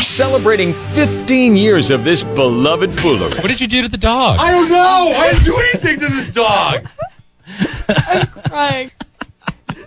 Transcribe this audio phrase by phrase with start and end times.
[0.00, 3.30] celebrating 15 years of this beloved foolery.
[3.40, 4.38] What did you do to the dog?
[4.38, 5.12] I don't know.
[5.16, 6.86] I didn't do anything to this dog.
[8.50, 8.90] Right.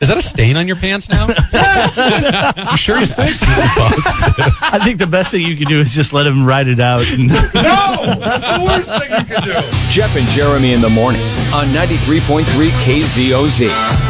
[0.02, 1.28] Is that a stain on your pants now?
[2.72, 3.08] you sure you're?
[3.20, 7.02] I think the best thing you can do is just let him ride it out.
[7.08, 9.54] And No, that's the worst thing you can do.
[9.90, 11.22] Jeff and Jeremy in the morning
[11.54, 14.09] on 93.3 KZOZ.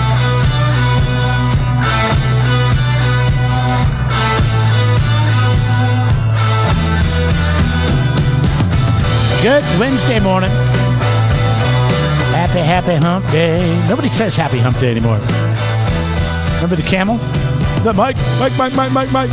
[9.41, 10.49] Good Wednesday morning.
[12.35, 13.87] Happy, happy hump day.
[13.87, 15.15] Nobody says happy hump day anymore.
[16.55, 17.15] Remember the camel?
[17.77, 18.17] Is that Mike?
[18.37, 19.29] Mike, Mike, Mike, Mike, Mike.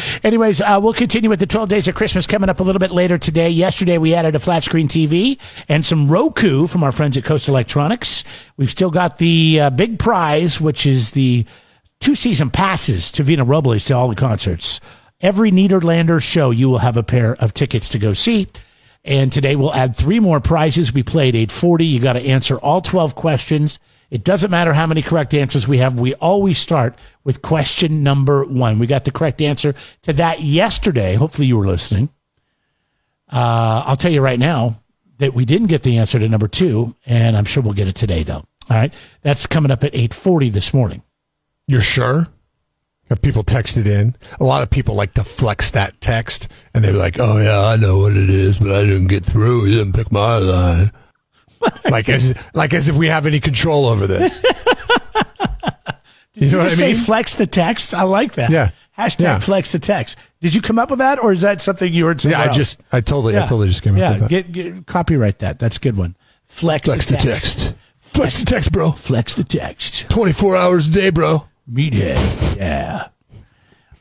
[0.24, 2.90] Anyways, uh, we'll continue with the 12 days of Christmas coming up a little bit
[2.90, 3.50] later today.
[3.50, 5.38] Yesterday, we added a flat screen TV
[5.68, 8.24] and some Roku from our friends at Coast Electronics.
[8.56, 11.44] We've still got the uh, big prize, which is the
[12.00, 14.80] two season passes to Vina Robles to all the concerts.
[15.22, 18.48] Every Nederlander show, you will have a pair of tickets to go see.
[19.04, 20.92] And today we'll add three more prizes.
[20.92, 21.84] We played 840.
[21.84, 23.78] You got to answer all 12 questions.
[24.10, 25.98] It doesn't matter how many correct answers we have.
[25.98, 28.78] We always start with question number one.
[28.80, 31.14] We got the correct answer to that yesterday.
[31.14, 32.10] Hopefully you were listening.
[33.32, 34.82] Uh, I'll tell you right now
[35.18, 37.94] that we didn't get the answer to number two, and I'm sure we'll get it
[37.94, 38.44] today, though.
[38.68, 38.92] All right.
[39.22, 41.02] That's coming up at 840 this morning.
[41.66, 42.28] You're sure?
[43.12, 44.16] Have people texted in?
[44.40, 47.76] A lot of people like to flex that text, and they're like, "Oh yeah, I
[47.76, 49.66] know what it is, but I didn't get through.
[49.66, 50.92] You didn't pick my line."
[51.90, 54.42] like as like as if we have any control over this.
[56.32, 57.92] you know you what I just say flex the text?
[57.92, 58.48] I like that.
[58.48, 58.70] Yeah.
[58.96, 59.38] Hashtag Yeah.
[59.40, 60.16] flex the text.
[60.40, 62.24] Did you come up with that, or is that something you heard?
[62.24, 62.56] yeah, I else?
[62.56, 64.30] just, I totally, I totally just came yeah, up with that.
[64.30, 65.58] Get, get, copyright that.
[65.58, 66.16] That's a good one.
[66.46, 67.58] Flex, Flex the the text.
[67.58, 67.74] text.
[68.00, 68.92] Flex the text, bro.
[68.92, 70.08] Flex the text.
[70.08, 71.46] Twenty four hours a day, bro.
[71.70, 72.56] Meathead.
[72.56, 73.08] Yeah.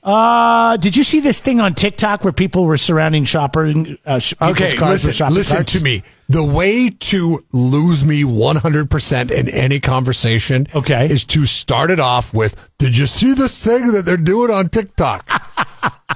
[0.03, 3.99] Uh, did you see this thing on TikTok where people were surrounding shopping?
[4.03, 5.73] Uh, people's Okay, listen, shopping listen carts?
[5.73, 6.01] to me.
[6.27, 11.07] The way to lose me 100% in any conversation Okay.
[11.07, 14.69] is to start it off with, did you see this thing that they're doing on
[14.69, 15.23] TikTok?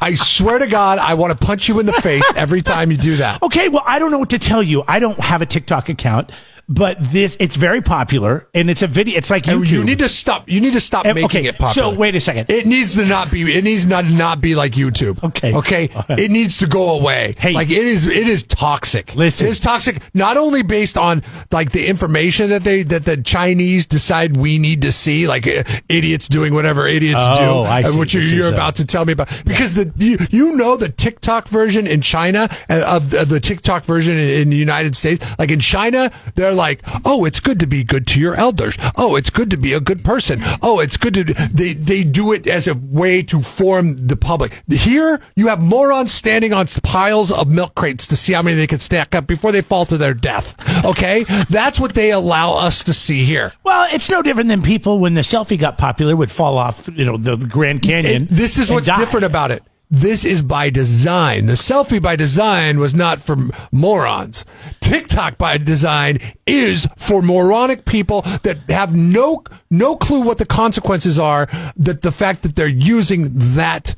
[0.01, 2.97] I swear to God, I want to punch you in the face every time you
[2.97, 3.41] do that.
[3.43, 4.83] Okay, well, I don't know what to tell you.
[4.87, 6.31] I don't have a TikTok account,
[6.67, 9.17] but this it's very popular and it's a video.
[9.17, 9.69] It's like YouTube.
[9.69, 10.49] you need to stop.
[10.49, 11.91] You need to stop Eh, making okay, it popular.
[11.91, 12.49] so wait a second.
[12.49, 13.55] It needs to not be.
[13.57, 15.23] It needs not not be like YouTube.
[15.23, 15.53] Okay.
[15.55, 15.89] Okay.
[16.25, 17.33] It needs to go away.
[17.37, 17.53] Hey.
[17.53, 18.07] like it is.
[18.07, 19.15] It is toxic.
[19.15, 19.47] Listen.
[19.47, 20.01] it is toxic.
[20.13, 24.81] Not only based on like the information that they that the Chinese decide we need
[24.83, 27.99] to see, like uh, idiots doing whatever idiots Oh, do, I uh, see.
[27.99, 29.29] which you're, This you're uh, about to tell me about.
[29.45, 33.39] Because the you, you know the TikTok version in China uh, of the, of the
[33.39, 35.23] TikTok version in, in the United States.
[35.37, 38.77] Like in China, they're like, oh, it's good to be good to your elders.
[38.95, 40.39] Oh, it's good to be a good person.
[40.61, 44.63] Oh, it's good to they they do it as a way to form the public.
[44.69, 48.67] Here, you have morons standing on piles of milk crates to see how many they
[48.67, 50.55] can stack up before they fall to their death.
[50.85, 53.53] Okay, that's what they allow us to see here.
[53.63, 57.05] well, it's no different than people when the selfie got popular would fall off, you
[57.05, 58.23] know, the, Grand Canyon.
[58.23, 58.97] It- this is what's die.
[58.97, 59.63] different about it.
[59.89, 61.45] This is by design.
[61.45, 63.37] The selfie by design was not for
[63.71, 64.43] morons.
[64.81, 71.19] TikTok by design is for moronic people that have no no clue what the consequences
[71.19, 71.45] are.
[71.77, 73.95] That the fact that they're using that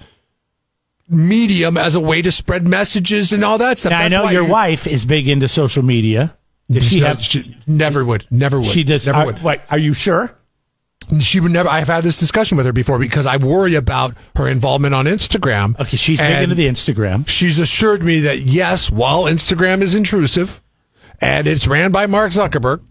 [1.10, 3.92] medium as a way to spread messages and all that stuff.
[3.92, 6.36] Now, I know your you- wife is big into social media.
[6.70, 7.22] Does she have?
[7.24, 8.68] she never would, never would.
[8.68, 9.06] She does.
[9.06, 9.42] never Are, would.
[9.42, 10.37] wait, are you sure?
[11.20, 11.70] She would never.
[11.70, 15.80] I've had this discussion with her before because I worry about her involvement on Instagram.
[15.80, 17.28] Okay, she's big into the Instagram.
[17.28, 20.62] she's assured me that yes, while Instagram is intrusive
[21.22, 22.82] and it's ran by Mark Zuckerberg,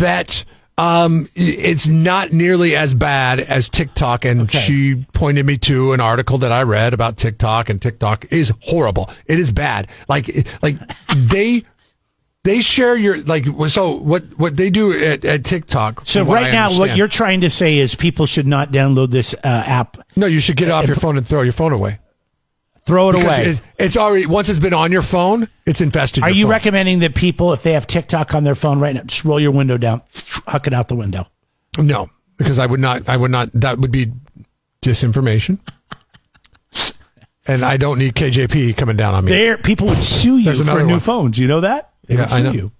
[0.00, 0.44] that
[0.76, 4.24] um, it's not nearly as bad as TikTok.
[4.24, 4.58] And Okay.
[4.58, 9.10] she pointed me to an article that I read about TikTok, and TikTok is horrible.
[9.26, 9.88] It is bad.
[10.08, 10.28] Like,
[10.62, 10.76] like
[11.14, 11.64] they.
[12.44, 16.02] They share your like so what what they do at, at TikTok.
[16.06, 19.38] So right now, what you're trying to say is people should not download this uh,
[19.66, 19.98] app.
[20.16, 21.98] no, you should get off your phone and throw your phone away.
[22.86, 23.46] Throw it Because away.
[23.50, 26.22] it- it's already once it's been on your phone, it's infested.
[26.22, 26.50] Are your you phone.
[26.52, 29.50] recommending that people, if they have TikTok on their phone right now, just roll your
[29.50, 30.00] window down,
[30.46, 31.26] huck it out the window?
[31.76, 32.08] No,
[32.38, 33.08] because I would not.
[33.10, 33.50] I would not.
[33.52, 34.12] That would be
[34.80, 35.58] disinformation,
[37.46, 39.32] and I don't need KJP coming down on me.
[39.32, 41.00] There, people would sue you There's for another new one.
[41.00, 41.38] phones.
[41.38, 41.87] You know that?
[42.08, 42.52] They Yeah, would I sue know.
[42.52, 42.72] you.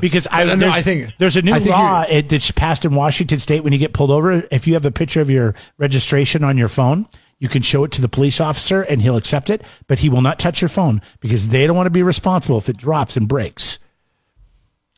[0.00, 3.40] Because I, No, there's, I think- there's a new law it, that's passed in Washington
[3.40, 3.64] State.
[3.64, 6.68] When you get pulled over, if you have a picture of your registration on your
[6.68, 7.08] phone,
[7.40, 10.20] you can show it to the police officer and he'll accept it, but he will
[10.20, 13.26] not touch your phone because they don't want to be responsible if it drops and
[13.26, 13.78] breaks.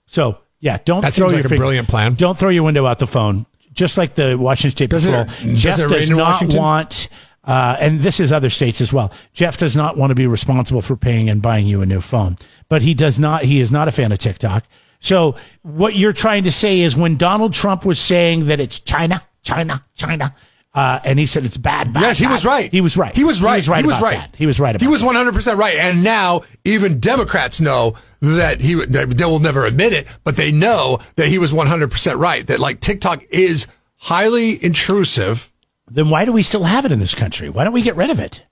[0.07, 2.15] So yeah, don't That throw seems your like a brilliant plan.
[2.15, 3.47] Don't throw your window out the phone.
[3.73, 5.53] Just like the Washington State Does it- Patrol.
[5.53, 6.59] does Jeff it does not Washington?
[6.59, 7.09] want
[7.45, 9.13] Uh, and this is other states as well.
[9.33, 12.37] Jeff does not want to be responsible for paying and buying you a new phone,
[12.69, 13.43] but he does not.
[13.43, 14.65] He is not a fan of TikTok.
[15.01, 19.23] So what you're trying to say is when Donald Trump was saying that it's China,
[19.43, 20.37] China, China,
[20.75, 22.03] uh, and he said it's bad, bad.
[22.03, 22.33] Yes, he bad.
[22.33, 22.71] was right.
[22.71, 23.15] He was right.
[23.15, 23.57] He was right.
[23.57, 23.81] He was right.
[23.81, 24.19] He was about right.
[24.19, 24.37] that.
[24.37, 24.77] He was right.
[24.77, 25.77] About He was one hundred percent right.
[25.77, 28.77] And now even Democrats know that he.
[28.87, 32.47] They will never admit it, but they know that he was one hundred percent right.
[32.47, 33.67] That like TikTok is
[33.97, 35.52] highly intrusive
[35.87, 37.49] Then why do we still have it in this country?
[37.49, 38.43] Why don't we get rid of it?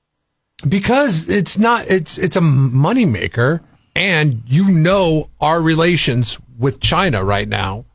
[0.69, 1.87] because it's not.
[1.89, 3.61] It's it's a moneymaker,
[3.95, 7.87] and you know our relations with China right now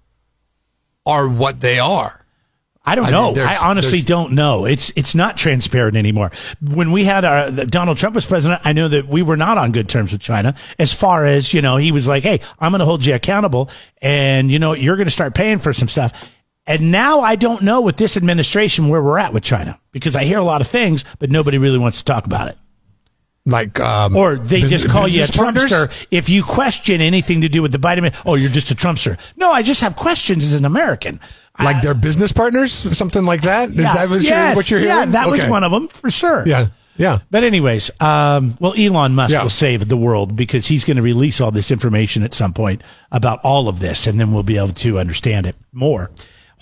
[1.06, 2.26] are what they are.
[2.88, 3.34] I don't I know.
[3.34, 4.66] mean, I honestly don't know.
[4.66, 6.32] It's it's not transparent anymore.
[6.62, 9.72] When we had our Donald Trump was president, I know that we were not on
[9.72, 10.56] good terms with China.
[10.78, 13.70] As far as you know, he was like, "Hey, I'm going to hold you accountable,
[14.02, 16.32] and you know, you're going to start paying for some stuff."
[16.68, 20.24] And now I don't know with this administration where we're at with China because I
[20.24, 22.58] hear a lot of things, but nobody really wants to talk about it.
[23.48, 25.72] Like, um, Or they bus- just call you a business partners?
[25.72, 28.12] Trumpster if you question anything to do with the Biden.
[28.26, 29.20] Oh, you're just a Trumpster.
[29.38, 31.20] No, I just have questions as an American.
[31.60, 33.70] like their business partners, something like that.
[33.70, 34.96] Is that what, you're, what you're hearing?
[34.98, 36.44] Yeah, that was one of them for sure.
[36.48, 36.68] Yeah,
[36.98, 37.20] yeah.
[37.30, 39.44] But anyways, um, well, Elon Musk Yeah.
[39.44, 42.82] will save the world because he's going to release all this information at some point
[43.12, 46.10] about all of this, and then we'll be able to understand it more.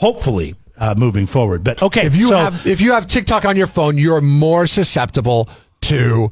[0.04, 1.64] Hopefully, uh, moving forward.
[1.64, 4.68] But okay, If you so have if you have TikTok on your phone, you're more
[4.68, 5.48] susceptible
[5.84, 6.30] to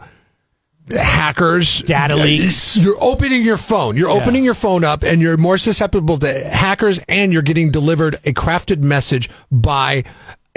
[0.90, 2.76] hackers, Data leaks.
[2.76, 3.96] You're opening your phone.
[3.96, 7.00] You're opening your phone up, and you're more susceptible to hackers.
[7.08, 10.04] And you're getting delivered a crafted message by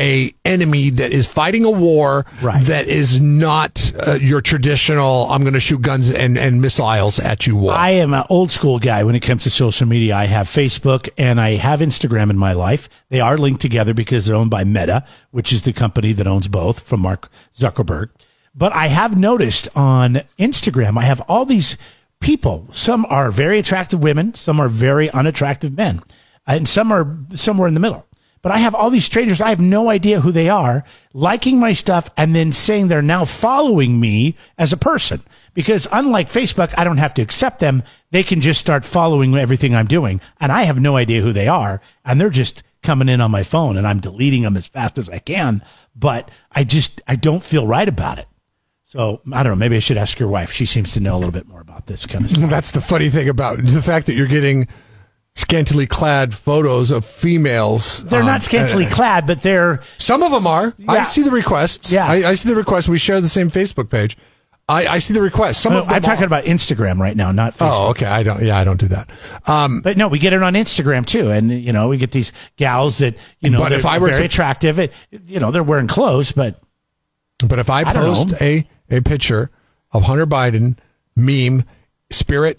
[0.01, 2.63] a enemy that is fighting a war Right.
[2.65, 5.27] that is not uh, your traditional.
[5.31, 7.57] I'm going to shoot guns and, and missiles at you.
[7.57, 7.73] War.
[7.73, 10.17] I am an old school guy when it comes to social media.
[10.17, 12.89] I have Facebook and I have Instagram in my life.
[13.09, 16.49] They are linked together because they're owned by Meta, which is the company that owns
[16.49, 18.11] both from Mark Zuckerberg.
[18.55, 21.77] But I have noticed on Instagram, I have all these
[22.21, 22.67] people.
[22.73, 26.03] Some are very attractive women, some are very unattractive men,
[26.47, 28.07] and some are somewhere in the middle.
[28.45, 29.41] But I have all these strangers.
[29.41, 33.25] I have no idea who they are liking my stuff and then saying they're now
[33.25, 35.23] following me as a person.
[35.55, 37.83] Because unlike Facebook, I don't have to accept them.
[38.11, 40.21] They can just start following everything I'm doing.
[40.43, 41.81] And I have no idea who they are.
[42.05, 45.09] And they're just coming in on my phone and I'm deleting them as fast as
[45.09, 45.63] I can.
[45.97, 48.27] But I just, I don't feel right about it.
[48.83, 49.57] So I don't know.
[49.57, 50.53] Maybe I should ask your wife.
[50.53, 52.51] She seems to know a little bit more about this kind of stuff.
[52.51, 54.69] That's the funny thing about the fact that you're getting
[55.35, 58.05] scantily clad photos of females.
[58.05, 60.75] They're um, not scantily uh, clad, but they're Some of them are.
[60.89, 61.93] I see the requests.
[61.93, 62.07] Yeah.
[62.07, 62.89] I, I see the requests.
[62.89, 64.17] We share the same Facebook page.
[64.67, 65.59] I, I see the requests.
[65.59, 66.27] Some of I'm talking are.
[66.27, 67.69] about Instagram right now, not Facebook.
[67.71, 68.07] Oh, okay.
[68.07, 68.43] I don't.
[68.43, 69.11] Yeah, I don't do that.
[69.47, 72.33] Um, But no, we get it on Instagram too, and you know we get these
[72.57, 74.79] gals that you know But they're if I were very to- attractive.
[74.79, 74.93] It,
[75.27, 76.63] you know they're wearing clothes, but
[77.47, 79.51] but if I I post a a picture
[79.93, 80.79] of Hunter Biden
[81.15, 81.65] meme,
[82.11, 82.59] Spirit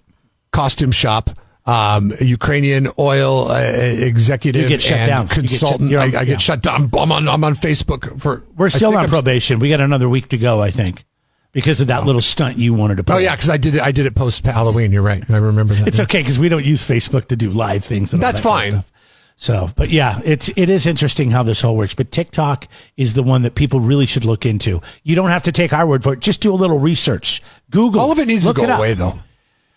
[0.51, 1.31] costume shop.
[1.67, 5.21] Um, Ukrainian oil uh, executive You get shut and down.
[5.23, 5.93] You get shut- consultant.
[5.95, 6.37] I, I, get yeah.
[6.37, 6.89] shut down.
[6.97, 7.27] I'm on.
[7.27, 8.43] I'm on Facebook for.
[8.55, 9.59] we're still on I'm- probation.
[9.59, 11.05] We got another week to go, I think,
[11.53, 13.03] because of that little stunt you wanted to.
[13.03, 13.15] Pull.
[13.15, 13.81] Oh yeah, because I did it.
[13.81, 14.91] I did it post Halloween.
[14.91, 15.27] You're right.
[15.29, 15.87] I remember that.
[15.87, 18.13] it's okay because we don't use Facebook to do live things.
[18.13, 18.81] And all That's that kind of fine.
[18.83, 18.91] stuff.
[19.37, 21.93] So, but yeah, it's it is interesting how this all works.
[21.95, 24.81] But TikTok is the one that people really should look into.
[25.03, 26.19] You don't have to take our word for it.
[26.19, 27.41] Just do a little research.
[27.71, 28.01] Google.
[28.01, 29.19] All of it needs to go away, though.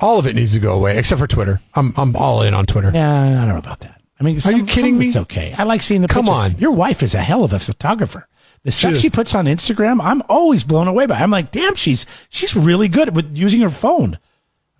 [0.00, 1.60] All of it needs to go away, except for Twitter.
[1.74, 2.90] I'm I'm all in on Twitter.
[2.94, 4.00] Yeah, I don't know about that.
[4.20, 5.06] I mean, Are you kidding me?
[5.08, 5.54] It's okay.
[5.56, 6.38] I like seeing the Come pictures.
[6.54, 6.58] on.
[6.58, 8.26] Your wife is a hell of a photographer.
[8.64, 9.00] The stuff is.
[9.00, 11.20] she puts on Instagram, I'm always blown away by.
[11.20, 14.18] I'm like, damn, she's she's really good with using her phone.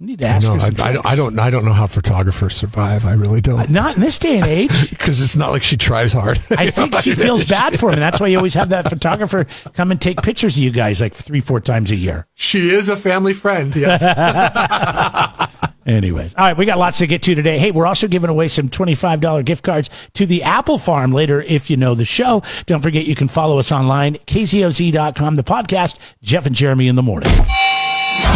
[0.01, 0.61] I need to ask No, her.
[0.61, 1.07] I, Some I, don't.
[1.07, 1.39] I don't.
[1.41, 3.05] I don't know how photographers survive.
[3.05, 3.69] I really don't.
[3.79, 4.91] Not in this day and age.
[4.99, 6.39] Because it's not like she tries hard.
[6.51, 7.95] I think she feels bad for him.
[7.95, 11.01] and That's why you always have that photographer come and take pictures of you guys
[11.01, 12.27] like three, four times a year.
[12.35, 13.75] She is a family friend.
[13.75, 14.03] Yes.
[15.87, 17.59] Anyways, all right, we got lots to get to today.
[17.59, 21.71] Hey, we're also giving away some $25 gift cards to the Apple Farm later if
[21.71, 22.43] you know the show.
[22.67, 27.03] Don't forget you can follow us online, kzoz.com, the podcast, Jeff and Jeremy in the
[27.03, 27.33] morning.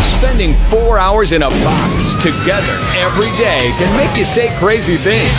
[0.03, 5.33] Spending four hours in a box together every day can make you say crazy things.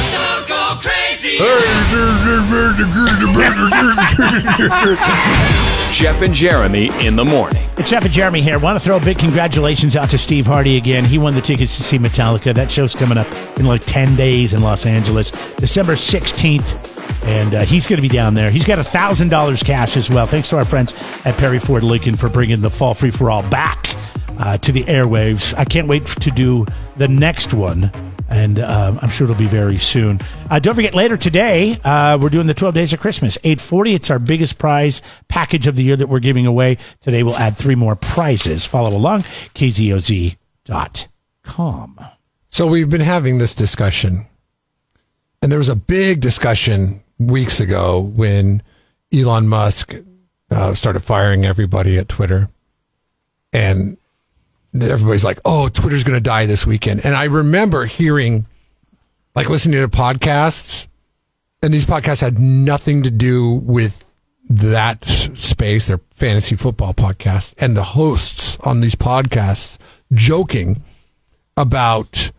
[5.93, 7.63] Jeff and Jeremy in the morning.
[7.77, 8.59] It's Jeff and Jeremy here.
[8.59, 11.05] Want to throw a big congratulations out to Steve Hardy again.
[11.05, 12.53] He won the tickets to see Metallica.
[12.53, 16.91] That show's coming up in like 10 days in Los Angeles, December 16th.
[17.25, 18.51] And uh, he's going to be down there.
[18.51, 20.25] He's got $1,000 cash as well.
[20.25, 20.93] Thanks to our friends
[21.25, 23.95] at Perry Ford Lincoln for bringing the Fall Free for All back
[24.37, 25.53] uh, to the airwaves.
[25.57, 26.65] I can't wait to do
[26.97, 27.91] the next one
[28.33, 30.19] and um, I'm sure it'll be very soon.
[30.49, 33.37] Uh, don't forget, later today, uh, we're doing the 12 Days of Christmas.
[33.43, 36.77] 840, it's our biggest prize package of the year that we're giving away.
[37.01, 38.65] Today, we'll add three more prizes.
[38.65, 39.21] Follow along,
[39.53, 40.35] kzoz.com.
[42.49, 44.25] So we've been having this discussion,
[45.41, 48.63] and there was a big discussion weeks ago when
[49.13, 49.93] Elon Musk
[50.49, 52.49] uh, started firing everybody at Twitter,
[53.51, 53.97] and
[54.81, 58.45] everybody's like, "Oh, Twitter's going to die this weekend." And I remember hearing,
[59.35, 60.87] like, listening to podcasts,
[61.61, 64.03] and these podcasts had nothing to do with
[64.49, 65.87] that space.
[65.87, 69.77] They're fantasy football podcasts, and the hosts on these podcasts
[70.11, 70.83] joking
[71.55, 72.31] about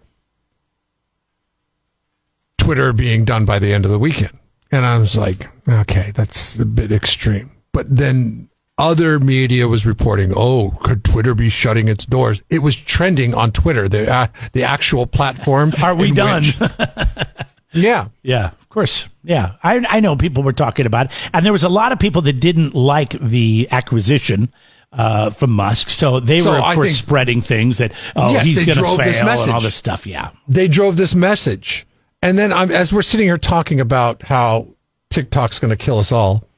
[2.59, 4.38] Twitter being done by the end of the weekend.
[4.73, 7.53] And I was like, okay, that's a bit extreme.
[7.73, 12.43] But then other media was reporting, oh, could Twitter be shutting its doors?
[12.50, 15.73] It was trending on Twitter, the uh, the actual platform.
[15.83, 16.43] Are we done?
[16.43, 16.59] which-
[17.73, 18.09] yeah.
[18.23, 19.09] Yeah, of course.
[19.23, 21.99] Yeah, I I know people were talking about it, and there was a lot of
[21.99, 24.52] people that didn't like the acquisition
[24.93, 28.33] uh, from Musk, so they So were of I course think- spreading things that oh
[28.33, 30.07] Yes, he's going to fail this and all this stuff.
[30.07, 31.87] Yeah, They drove this message.
[32.23, 34.69] And then I'm, as we're sitting here talking about how
[35.11, 36.49] TikTok's going to kill us all,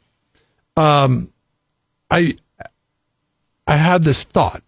[0.77, 1.33] um,
[2.11, 2.35] I
[3.67, 4.63] I had this thought,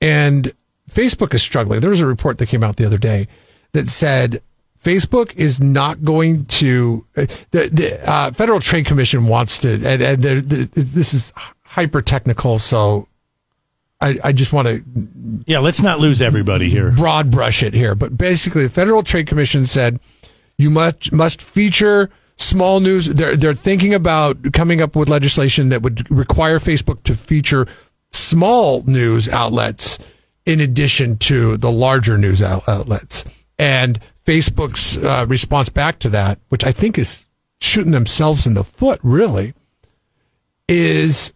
[0.00, 0.52] and
[0.90, 1.80] Facebook is struggling.
[1.80, 3.28] There was a report that came out the other day
[3.72, 4.42] that said
[4.82, 7.06] Facebook is not going to.
[7.16, 11.32] uh, The the uh, Federal Trade Commission wants to, and, and they're- they're- this is
[11.62, 13.08] hyper technical, so
[14.00, 14.82] I, I just want to
[15.46, 15.60] yeah.
[15.60, 16.90] Let's not lose everybody here.
[16.90, 20.00] broad brush it here, but basically, the Federal Trade Commission said
[20.58, 23.06] you must must feature small news.
[23.06, 27.66] They're they're thinking about coming up with legislation that would require Facebook to feature
[28.10, 29.98] small news outlets
[30.44, 33.24] in addition to the larger news out- outlets.
[33.58, 37.24] And Facebook's uh, response back to that, which I think is
[37.60, 39.54] shooting themselves in the foot, really,
[40.68, 41.32] is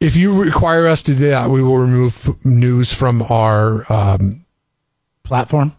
[0.00, 4.44] if you require us to do that, we will remove f- news from our um,
[5.22, 5.74] Platform.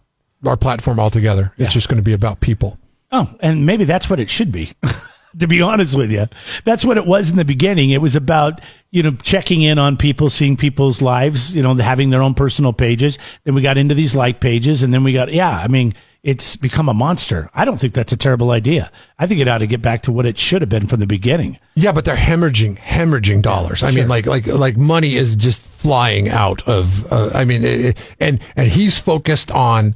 [0.48, 1.54] Our platform altogether.
[1.58, 2.78] It's just going to be about people.
[3.12, 4.74] Oh, and maybe that's what it should be.
[5.38, 6.26] to be honest with you,
[6.64, 7.92] that's what it was in the beginning.
[7.92, 8.62] It was about
[8.92, 12.74] you know checking in on people, seeing people's lives, you know, having their own personal
[12.74, 13.18] pages.
[13.44, 15.60] Then we got into these like pages, and then we got yeah.
[15.60, 17.50] I mean, it's become a monster.
[17.54, 18.92] I don't think that's a terrible idea.
[19.20, 21.08] I think it ought to get back to what it should have been from the
[21.08, 21.60] beginning.
[21.76, 23.84] Yeah, but they're hemorrhaging, hemorrhaging dollars.
[23.84, 27.12] I mean, like, like, like money is just flying out of.
[27.12, 29.96] Uh, I mean, it- and and he's focused on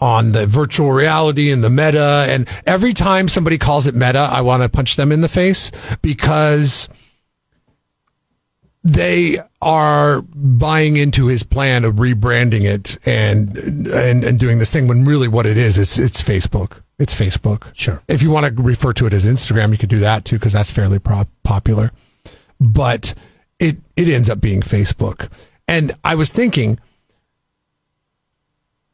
[0.00, 2.26] on the virtual reality and the meta.
[2.28, 5.70] And every time somebody calls it meta, I want to punch them in the face
[6.02, 6.88] because
[8.84, 14.86] they are buying into his plan of rebranding it and and and doing this thing
[14.86, 16.80] when really what it is it's it's Facebook.
[16.98, 17.72] It's Facebook.
[17.74, 18.02] Sure.
[18.08, 20.52] If you want to refer to it as Instagram, you could do that too because
[20.52, 21.92] that's fairly popular.
[22.60, 23.14] But
[23.58, 25.30] it it ends up being Facebook.
[25.66, 26.78] And I was thinking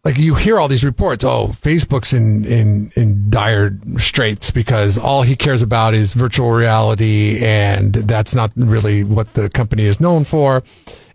[0.05, 5.23] like you hear all these reports, oh, Facebook's in, in, in dire straits because all
[5.23, 10.25] he cares about is virtual reality and that's not really what the company is known
[10.25, 10.63] for.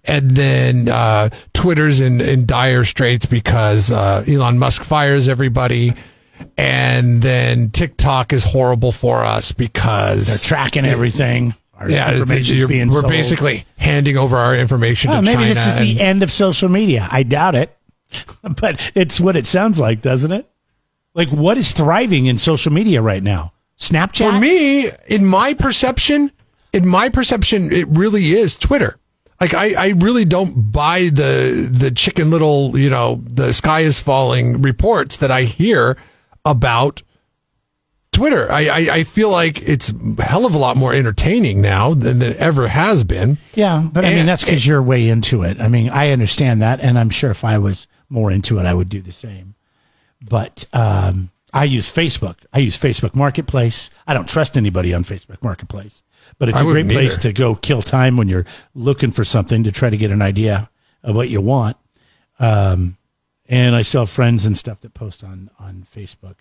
[0.06, 5.94] And then, uh, Twitter's in, in dire straits because, uh, Elon Musk fires everybody.
[6.58, 11.54] And then TikTok is horrible for us because They're tracking everything.
[11.78, 13.08] Our yeah, we're sold.
[13.08, 15.54] basically handing over our information Oh, to maybe China.
[15.54, 17.08] this is the end of social media.
[17.12, 17.76] I doubt it,
[18.60, 20.50] but it's what it sounds like, doesn't it?
[21.14, 23.54] Like, what is thriving in social media right now?
[23.78, 24.32] Snapchat.
[24.32, 26.32] For me, in my perception,
[26.74, 29.00] in my perception, it really is Twitter.
[29.40, 34.00] Like I, I really don't buy the the chicken little, you know, the sky is
[34.00, 35.98] falling reports that I hear
[36.44, 37.04] about
[38.20, 38.52] Twitter.
[38.52, 42.22] I, I, I feel like it's a hell of a lot more entertaining now than
[42.22, 43.38] it ever has been.
[43.54, 45.62] Yeah, but I mean that's because you're way into it.
[45.62, 48.74] I mean, I understand that, and I'm sure if I was more into it, I
[48.74, 49.56] would do the same.
[50.22, 52.36] But um, I use Facebook.
[52.52, 53.90] I use Facebook Marketplace.
[54.06, 56.04] I don't trust anybody on Facebook Marketplace,
[56.38, 57.22] but it's I a great place either.
[57.22, 58.46] to go kill time when you're
[58.76, 60.70] looking for something to try to get an idea
[61.04, 61.78] of what you want.
[62.40, 62.98] Um,
[63.48, 66.36] and I still have friends and stuff that post on on Facebook.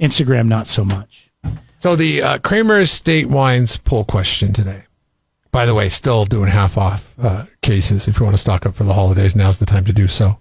[0.00, 1.30] Instagram, not so much.
[1.78, 4.84] So the uh, Kramer Estate Wines poll question today.
[5.50, 8.08] By the way, still doing half off uh, cases.
[8.08, 10.38] If you want to stock up for the holidays, now's the time to do so.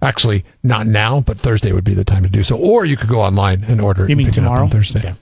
[0.00, 2.56] Actually, not now, but Thursday would be the time to do so.
[2.56, 4.02] Or you could go online and order.
[4.02, 4.62] You and mean pick it up tomorrow?
[4.64, 5.00] on Thursday?
[5.00, 5.14] Okay.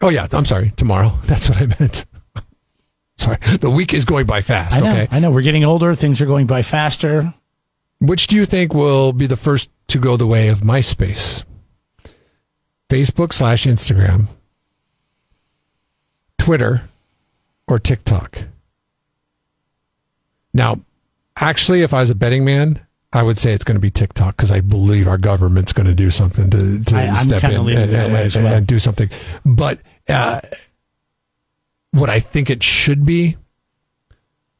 [0.00, 0.72] Oh yeah, I'm sorry.
[0.76, 1.12] Tomorrow.
[1.24, 2.06] That's what I meant.
[3.16, 4.78] sorry, the week is going by fast.
[4.78, 4.90] I know.
[4.90, 5.30] Okay, I know.
[5.30, 5.94] We're getting older.
[5.94, 7.32] Things are going by faster.
[8.00, 11.44] which do you think will be the first to go the way of MySpace,
[12.92, 14.26] Facebook slash Instagram,
[16.36, 16.82] Twitter,
[17.66, 18.42] or TikTok.
[20.52, 20.76] Now,
[21.40, 24.36] actually, if I was a betting man, I would say it's going to be TikTok
[24.36, 27.90] because I believe our government's going to do something to, to I- step in and,
[27.90, 28.52] and- well.
[28.52, 29.08] and do something.
[29.42, 30.40] But uh,
[31.92, 33.38] what I think it should be,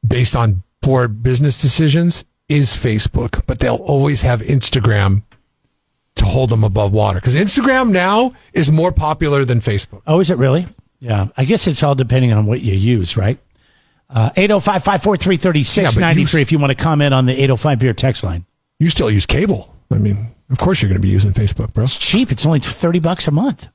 [0.06, 3.42] based on for business decisions, is Facebook.
[3.46, 5.22] But they'll always have Instagram
[6.22, 10.02] to hold them above water because Instagram now is more popular than Facebook.
[10.06, 10.66] Oh, is it really?
[11.00, 11.28] Yeah.
[11.36, 13.38] I guess it's all depending on what you use, right?
[14.08, 15.36] Uh, 805 543
[15.98, 18.44] Yeah, you- if you want to comment on the 805 beer text line.
[18.78, 19.74] You still use cable.
[19.90, 21.84] I mean, of course you're going to be using Facebook, bro.
[21.84, 22.30] It's cheap.
[22.30, 23.68] It's only 30 bucks a month.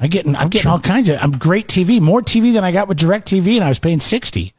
[0.00, 2.98] I'm I'm getting all kinds of, I'm great TV, more TV than I got with
[2.98, 4.52] direct TV and I was paying 60.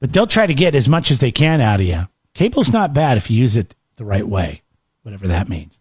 [0.00, 2.02] But they'll try to get as much as they can out of you.
[2.34, 4.60] Cable's not bad if you use it the right way,
[5.06, 5.78] whatever that means.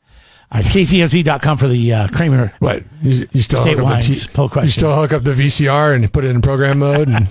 [0.51, 2.53] Uh, KZOZ.com for the uh, Kramer.
[2.59, 4.67] What you, you still State hook up the wines, poll question.
[4.67, 7.27] you still hook up the VCR and put it in program mode and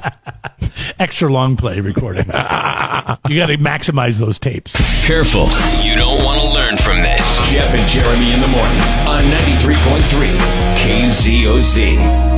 [0.99, 2.25] extra long play recording.
[3.29, 4.75] you got to maximize those tapes.
[5.07, 5.47] Careful.
[5.81, 7.23] You don't want to learn from this.
[7.53, 10.37] Jeff and Jeremy in the morning on 93.3
[10.83, 12.35] KZOZ.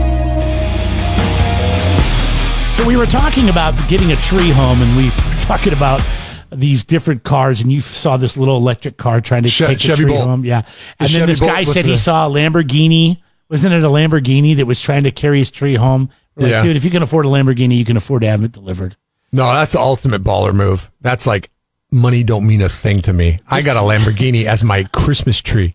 [2.77, 6.03] So we were talking about getting a tree home, and we were talking about
[6.51, 9.83] these different cars, and you saw this little electric car trying to Che- take the
[9.85, 10.27] Chevy tree Bolt.
[10.29, 10.45] home.
[10.45, 10.69] Yeah, The
[11.01, 13.19] and then Chevy this Bolt guy with said he the- saw a Lamborghini.
[13.49, 16.09] Wasn't it a Lamborghini that was trying to carry his tree home?
[16.37, 16.63] We're like, Yeah.
[16.65, 18.97] dude, if you can afford a Lamborghini, you can afford to have it delivered.
[19.33, 20.91] no, that's the ultimate baller move.
[21.01, 21.51] That's like
[21.93, 23.39] money don't mean a thing to me.
[23.49, 25.75] I got a Lamborghini as my Christmas tree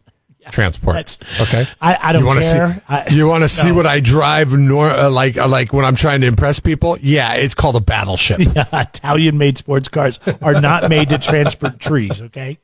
[0.50, 0.96] transport.
[0.96, 1.68] That's- okay.
[1.80, 2.74] I- I don't you wanna care.
[2.76, 4.52] See, I- you want to see what I drive?
[4.52, 6.98] Nor uh, like uh, like when I'm trying to impress people.
[7.02, 8.40] Yeah, it's called a battleship.
[8.74, 12.58] Italian made sports cars are not made to transport trees, okay?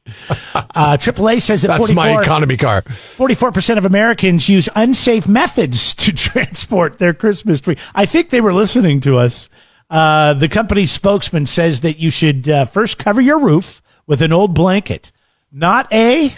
[0.56, 2.82] Uh, AAA says that That's 44, my economy car.
[2.82, 7.78] 44% of Americans use unsafe methods to transport their Christmas tree.
[7.94, 9.50] I think they were listening to us.
[9.90, 14.34] Uh, the company's spokesman says that you should uh, first cover your roof with an
[14.34, 15.12] old blanket,
[15.52, 16.36] not a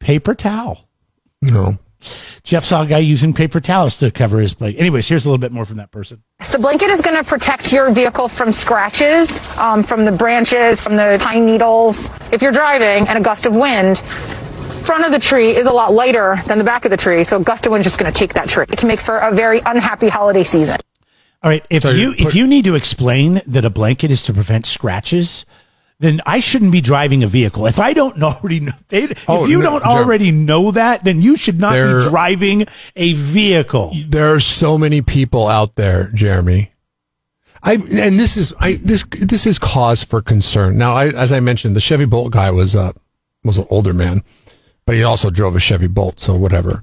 [0.00, 0.88] paper towel.
[1.40, 1.78] No.
[2.42, 4.76] Jeff saw a guy using paper towels to cover his plate.
[4.78, 6.22] Anyways, here's a little bit more from that person.
[6.50, 10.96] The blanket is going to protect your vehicle from scratches, um, from the branches, from
[10.96, 12.08] the pine needles.
[12.32, 13.98] If you're driving and a gust of wind,
[14.86, 17.38] front of the tree is a lot lighter than the back of the tree, so
[17.38, 18.64] a gust of wind is just going to take that tree.
[18.70, 20.78] It can make for a very unhappy holiday season.
[21.42, 21.64] All right.
[21.68, 24.32] If So you you put- if you need to explain that a blanket is to
[24.32, 25.44] prevent scratches,
[26.00, 27.66] then I shouldn't be driving a vehicle.
[27.66, 31.20] If I don't already know, they, Oh, if you no, don't already know that, then
[31.22, 33.94] you should not There- be driving a vehicle.
[34.08, 36.72] there are so many people out there, Jeremy.
[37.62, 40.78] I and this is I this this is cause for concern.
[40.78, 42.92] Now, I, as I mentioned, the Chevy Bolt guy was uh
[43.44, 44.22] was an older man,
[44.86, 46.82] but he also drove a Chevy Bolt, so whatever.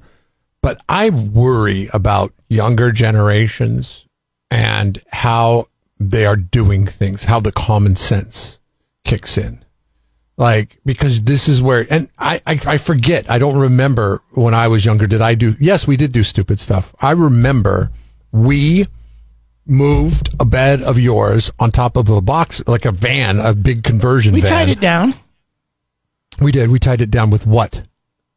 [0.61, 4.05] But I worry about younger generations
[4.51, 5.65] and how
[5.99, 8.56] they are doing things, how the common sense
[9.07, 9.63] kicks in.
[10.37, 14.67] Like, because this is where, and I, I, I forget, I don't remember when I
[14.67, 16.93] was younger, did I do, yes, we did do stupid stuff.
[17.01, 17.89] I remember
[18.31, 18.85] we
[19.65, 23.83] moved a bed of yours on top of a box, like a van, a big
[23.83, 24.49] conversion We van.
[24.51, 25.15] tied it down.
[26.39, 26.69] We did.
[26.69, 27.81] We tied it down with what?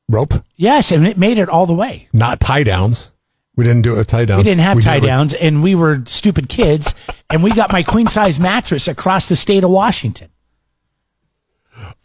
[0.08, 0.32] Rope?
[0.56, 2.08] Yes, and it made it all the way.
[2.14, 3.10] Not tie downs.
[3.56, 4.38] We didn't do it with tie downs.
[4.38, 6.94] We didn't have did it tie with- downs, and we were stupid kids,
[7.28, 10.30] and we got my queen size mattress across the state of Washington.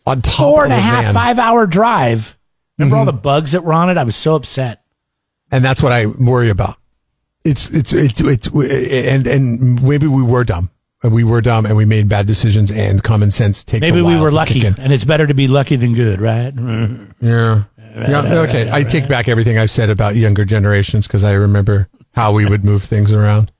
[0.05, 2.37] On top Four and a half, five hour drive.
[2.77, 2.99] Remember Mm-hmm.
[2.99, 3.97] all the bugs that were on it?
[3.97, 4.83] I was so upset.
[5.51, 6.77] and that's what I worry about.
[7.43, 10.71] It's it's it's it's and and maybe we were dumb.
[11.03, 12.71] We were dumb and we made bad decisions.
[12.71, 13.81] And common sense takes.
[13.81, 16.51] Maybe we were lucky, and it's better to be lucky than good, right?
[17.21, 17.63] Yeah.
[17.95, 18.21] Yeah.
[18.47, 18.69] Okay.
[18.71, 22.65] I take back everything I've said about younger generations because I remember how we would
[22.65, 23.51] move things around.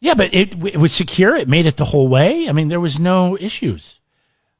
[0.00, 1.34] Yeah, but it, it was secure.
[1.34, 2.48] It made it the whole way.
[2.48, 4.00] I mean, there was no issues.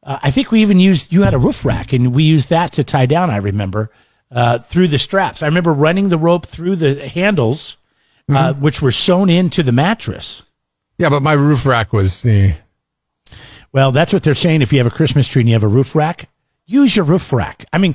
[0.06, 2.72] Uh, I think we even used, you had a roof rack, and we used that
[2.74, 3.90] to tie down, I remember,
[4.30, 5.42] uh, through the straps.
[5.42, 7.76] I remember running the rope through the handles,
[8.28, 10.44] uh, which were sewn into the mattress.
[10.96, 12.22] Yeah, but my roof rack was.
[12.22, 12.54] the.
[13.72, 14.62] Well, that's what they're saying.
[14.62, 16.28] If you have a Christmas tree and you have a roof rack,
[16.66, 17.66] use your roof rack.
[17.72, 17.94] I mean,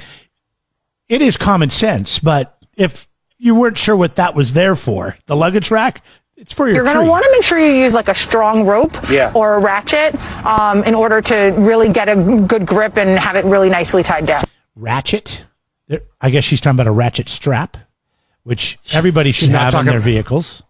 [1.07, 5.35] it is common sense, but if you weren't sure what that was there for, the
[5.35, 6.03] luggage rack,
[6.41, 8.65] it's for your You're going to want to make sure you use like a strong
[8.65, 8.91] rope
[9.35, 12.15] or a ratchet um, in order to really get a
[12.47, 14.43] good grip and have it really nicely tied down.
[14.75, 15.43] ratchet.
[16.19, 17.77] I guess she's talking about a ratchet strap,
[18.43, 20.63] which everybody should She's have in talking their about- vehicles.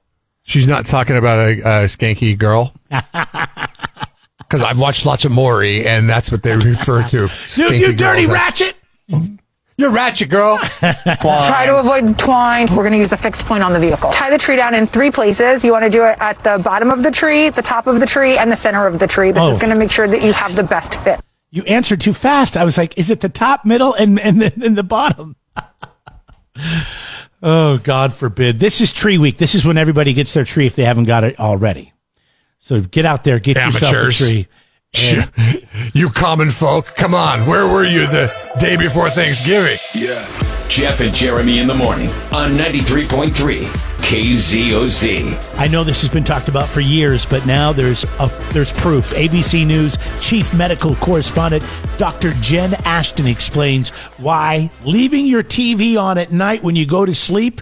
[0.44, 2.74] She's not talking about a, a skanky girl.
[4.40, 7.30] Because I've watched lots of Maury, and that's what they refer to.
[7.56, 8.76] Dude, you dirty ratchet!
[9.82, 10.60] You're ratchet, girl.
[10.80, 12.68] Try to avoid twine.
[12.70, 14.12] We're going to use a fixed point on the vehicle.
[14.12, 15.66] Tie the tree down in three places.
[15.66, 18.06] You want to do it at the bottom of the tree, the top of the
[18.06, 19.32] tree, and the center of the tree.
[19.32, 19.50] This Oh.
[19.50, 21.20] is going to make sure that you have the best fit.
[21.50, 22.56] You answered too fast.
[22.56, 25.36] I was like, is it the top, middle, and and the, and the bottom?
[27.42, 28.60] oh, God forbid.
[28.60, 29.38] This is tree week.
[29.38, 31.92] This is when everybody gets their tree if they haven't got it already.
[32.60, 34.48] So get out there, get yourself a tree.
[35.94, 37.48] you common folk, come on.
[37.48, 39.78] Where were you the day before Thanksgiving?
[39.96, 40.26] Yeah.
[40.68, 43.32] Jeff and Jeremy in the morning on 93.3
[44.02, 45.58] KZOZ.
[45.58, 49.12] I know this has been talked about for years, but now there's a, there's proof.
[49.12, 51.66] ABC News chief medical correspondent
[51.98, 52.32] Dr.
[52.42, 57.62] Jen Ashton explains why leaving your TV on at night when you go to sleep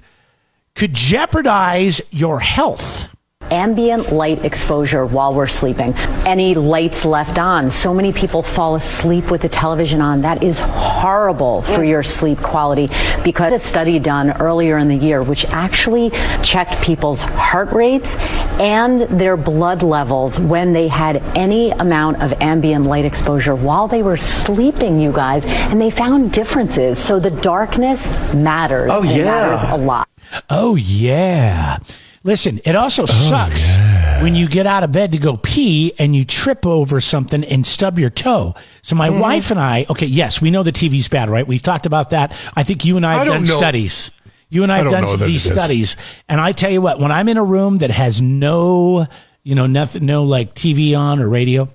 [0.73, 3.07] could jeopardize your health.
[3.51, 5.93] Ambient light exposure while we're sleeping.
[6.25, 7.69] Any lights left on.
[7.69, 10.21] So many people fall asleep with the television on.
[10.21, 12.89] That is horrible for your sleep quality
[13.23, 16.11] because a study done earlier in the year which actually
[16.43, 18.15] checked people's heart rates
[18.59, 24.03] and their blood levels when they had any amount of ambient light exposure while they
[24.03, 26.97] were sleeping, you guys, and they found differences.
[26.97, 28.89] So the darkness matters.
[28.93, 29.23] Oh, and It yeah.
[29.25, 30.07] matters a lot.
[30.49, 31.77] Oh yeah.
[32.23, 33.73] Listen, it also sucks
[34.21, 37.65] when you get out of bed to go pee and you trip over something and
[37.65, 38.55] stub your toe.
[38.81, 41.47] So my wife and I, okay, yes, we know the TV's bad, right?
[41.47, 42.33] We've talked about that.
[42.55, 43.57] I think you and I have I done know.
[43.57, 44.11] studies.
[44.49, 45.95] You and I have done these studies,
[46.27, 49.05] and I tell you what, when I'm in a room that has no,
[49.43, 51.69] you know, nothing, no like TV on or radio,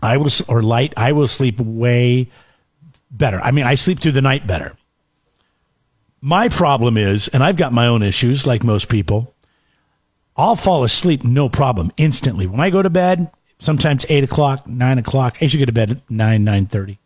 [0.00, 2.28] I will or light, I will sleep way
[3.10, 3.40] better.
[3.40, 4.76] I mean, I sleep through the night better.
[6.20, 9.34] My problem is, and I've got my own issues like most people,
[10.38, 12.46] I'll fall asleep no problem instantly.
[12.46, 15.90] When I go to bed, sometimes eight o'clock, nine o'clock, I should go to bed
[15.90, 17.00] at nine, nine thirty.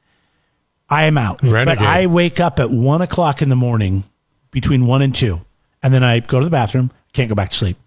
[0.91, 1.43] I am out.
[1.43, 1.79] Renegade.
[1.79, 4.05] But I wake up at one o'clock in the morning,
[4.51, 5.41] between one and two,
[5.83, 7.79] and then I go to the bathroom, can't go back to sleep.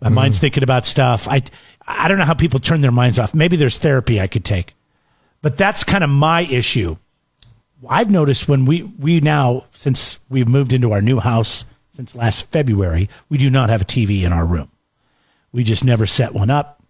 [0.00, 0.14] My mm-hmm.
[0.16, 1.28] mind's thinking about stuff.
[1.28, 1.42] I
[1.86, 3.32] I don't know how people turn their minds off.
[3.34, 4.74] Maybe there's therapy I could take.
[5.40, 6.96] But that's kind of my issue.
[7.88, 12.50] I've noticed when we we now since we've moved into our new house since last
[12.50, 14.70] February, we do not have a TV in our room.
[15.52, 16.82] We just never set one up.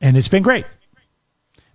[0.00, 0.64] And it's been great.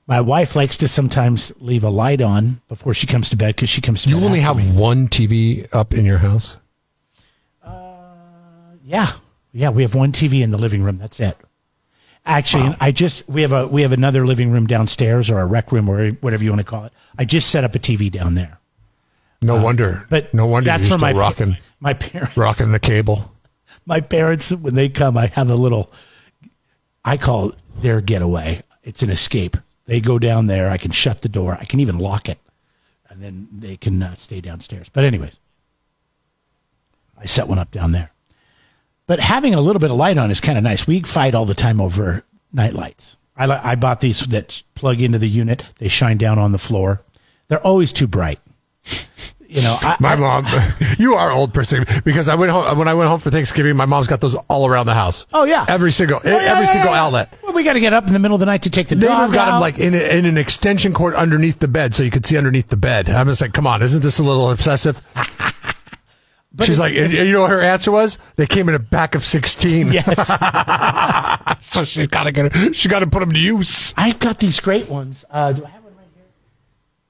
[0.08, 3.70] My wife likes to sometimes leave a light on before she comes to bed because
[3.70, 4.26] she comes to You bed.
[4.26, 4.66] only have me.
[4.72, 6.58] one TV up in your house?
[7.64, 7.72] Uh,
[8.84, 9.12] Yeah.
[9.52, 10.98] Yeah, we have one TV in the living room.
[10.98, 11.38] That's it.
[12.26, 15.72] Actually, I just we have a we have another living room downstairs or a rec
[15.72, 16.94] room or whatever you want to call it.
[17.18, 18.58] I just set up a TV down there.
[19.42, 20.00] No wonder.
[20.00, 22.36] Uh, But no wonder that's you're still my rocking, my parents.
[22.36, 23.32] rocking the cable.
[23.86, 25.92] My parents when they come i have a little
[27.04, 28.64] i call it their getaway.
[28.84, 29.58] It's an escape.
[29.86, 30.70] They go down there.
[30.70, 31.58] I can shut the door.
[31.60, 32.40] I can even lock it.
[33.10, 34.90] And then they can uh, stay downstairs.
[34.90, 35.40] But anyways
[37.18, 38.12] i set one up down there.
[39.08, 40.86] But having a little bit of light on is kind of nice.
[40.86, 43.16] We fight all the time over night lights.
[43.38, 45.66] I, I bought these that plug into the unit.
[45.78, 47.04] They shine down on the floor.
[47.48, 48.40] They're always too bright
[49.48, 50.46] you know I, My I- mom,
[50.98, 53.76] you are old person because I went home when I went home for Thanksgiving.
[53.76, 55.26] My mom's got those all around the house.
[55.34, 57.02] Oh yeah, every single Oh, yeah, every yeah, single yeah.
[57.04, 57.38] outlet.
[57.44, 58.96] Well, we got to get up in the middle of the night to take the
[58.96, 59.52] They dog even got out.
[59.54, 62.38] them like in, a, in an extension cord underneath the bed, so you could see
[62.38, 63.10] underneath the bed.
[63.10, 65.02] I'm just like, come on, isn't this a little obsessive?
[66.64, 68.18] She's it- like, you know what her answer was?
[68.38, 69.92] They came in a pack of sixteen.
[69.92, 70.28] yes,
[71.66, 73.94] so she's got to get, her, she got to put them to use.
[73.98, 75.26] I've got these great ones.
[75.30, 76.24] Uh, do I have one right here?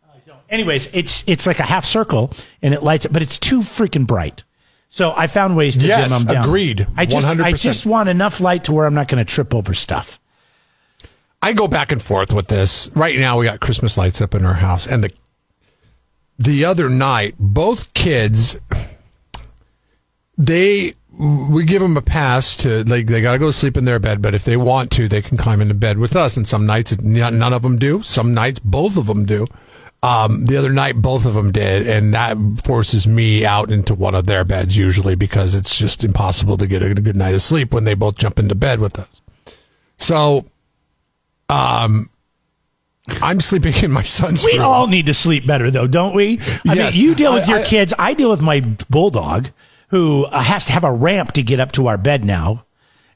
[0.03, 0.34] Uh, I don't.
[0.49, 2.31] Anyways, it's it's like a half circle
[2.61, 4.43] and it lights up, but it's too freaking bright.
[4.89, 6.45] So I found ways to Yes, dim them down.
[6.45, 6.87] agreed.
[6.95, 7.59] I just I 100%.
[7.61, 10.19] just want enough light to where I'm not going to trip over stuff.
[11.41, 12.89] I go back and forth with this.
[12.95, 15.11] Right now, we got Christmas lights up in our house, and the
[16.39, 18.57] the other night, both kids,
[20.37, 23.99] they we give them a pass to like they got to go sleep in their
[23.99, 26.35] bed, but if they want to, they can climb into bed with us.
[26.35, 28.01] And some nights, none of them do.
[28.01, 29.47] Some nights, both of them do.
[30.05, 34.13] Um, the other night, both of them did, and that forces me out into one
[34.13, 37.73] of their beds usually because it's just impossible to get a good night of sleep
[37.73, 39.21] when they both jump into bed with us.
[39.97, 40.45] So,
[41.49, 42.09] um,
[43.21, 44.61] I'm sleeping in my son's We room.
[44.67, 46.39] all need to sleep better, though, don't we?
[46.67, 46.93] I Yes.
[46.95, 47.93] mean, you deal with I- your I- kids.
[47.97, 49.47] I deal with my bulldog,
[49.89, 52.65] who uh, has to have a ramp to get up to our bed now,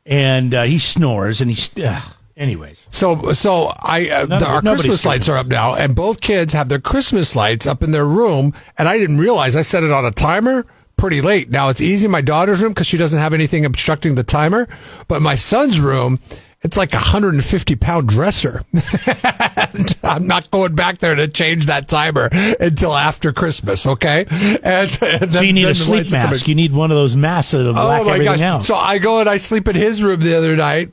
[0.05, 1.41] and uh, he snores.
[1.41, 2.01] And he's uh,
[2.39, 2.87] anyways.
[2.89, 6.53] So, so I uh, None the, our Christmas lights are up now, and both kids
[6.53, 9.91] have their Christmas lights up in their room, and I didn't realize I set it
[9.91, 10.65] on a timer
[10.97, 11.49] pretty late.
[11.49, 14.67] Now it's easy in my daughter's room because she doesn't have anything obstructing the timer,
[15.07, 16.19] but my son's room,
[16.61, 18.61] it's like a 150 pound dresser.
[19.71, 23.85] And I'm not going back there to change that timer until after Christmas.
[23.85, 24.25] Okay.
[24.29, 26.31] And, and So you need a sleep lights are coming.
[26.31, 26.47] mask.
[26.47, 28.61] You need one of those masks that'll black everything out.
[28.61, 30.91] Oh So I go and I sleep in his room the other night,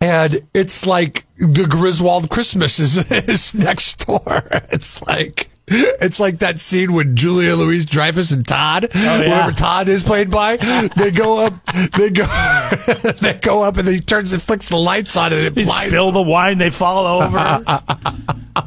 [0.00, 4.42] and it's like the Griswold Christmas is, is next door.
[4.70, 5.48] It's like.
[5.72, 9.18] It's like that scene with Julia Louise Dreyfus and Todd, Oh, yeah.
[9.22, 10.56] whoever Todd is played by.
[10.96, 11.64] They go up,
[11.96, 12.26] they go,
[13.20, 15.86] they go up, and he turns and flicks the lights on, and it They blinds.
[15.86, 17.38] spill the wine, they fall over.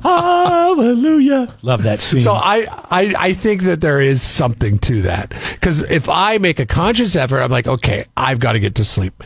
[0.01, 1.53] Hallelujah.
[1.61, 2.21] Love that scene.
[2.21, 6.59] So I, I, I think that there is something to that because if I make
[6.59, 9.23] a conscious effort, I'm like, okay, I've got to get to sleep.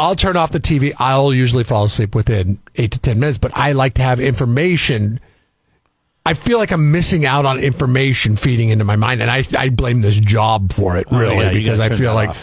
[0.00, 0.92] I'll turn off the TV.
[0.98, 5.20] I'll usually fall asleep within eight to ten minutes, but I like to have information.
[6.24, 9.68] I feel like I'm missing out on information feeding into my mind, and I, I
[9.70, 12.34] blame this job for it Oh, really yeah, because I feel like.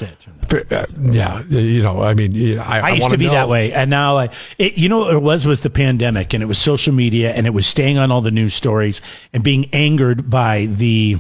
[0.72, 3.34] Yeah, uh, yeah, you know, I mean, you know, I, I used to be know.
[3.34, 6.42] that way, and now I, it, you know what it was was the pandemic, and
[6.42, 9.02] it was social media, and it was staying on all the news stories
[9.34, 11.18] and being angered by the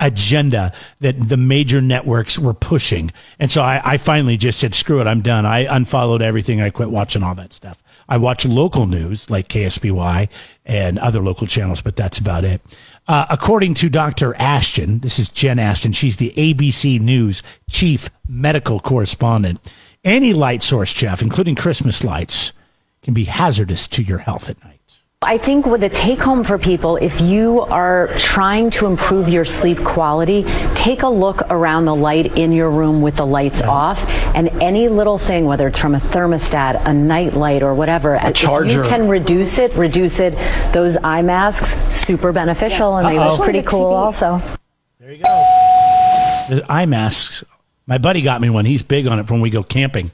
[0.00, 3.12] agenda that the major networks were pushing.
[3.38, 5.46] And so I, I finally just said, screw it, I'm done.
[5.46, 6.60] I unfollowed everything.
[6.60, 7.82] I quit watching all that stuff.
[8.08, 10.28] I watch local news like KSBY
[10.66, 12.60] and other local channels, but that's about it.
[13.06, 14.34] Uh, according to Dr.
[14.36, 15.92] Ashton, this is Jen Ashton.
[15.92, 19.60] She's the ABC News chief medical correspondent.
[20.02, 22.52] Any light source, Jeff, including Christmas lights,
[23.02, 24.79] can be hazardous to your health at night.
[25.22, 29.44] I think with a take home for people, if you are trying to improve your
[29.44, 34.02] sleep quality, take a look around the light in your room with the lights off
[34.34, 38.32] and any little thing, whether it's from a thermostat, a night light or whatever, a
[38.32, 38.82] charger.
[38.82, 40.32] you can reduce it, reduce it.
[40.72, 43.32] Those eye masks, super beneficial and they Uh-oh.
[43.32, 44.40] look pretty cool also.
[45.00, 45.28] There you go.
[46.48, 47.44] The eye masks.
[47.86, 48.64] My buddy got me one.
[48.64, 50.12] He's big on it from when we go camping.